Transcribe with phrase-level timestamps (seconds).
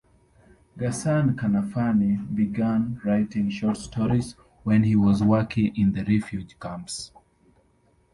[0.79, 4.31] Ghassan Kanafani began writing short stories
[4.63, 7.11] when he was working in the refugee camps.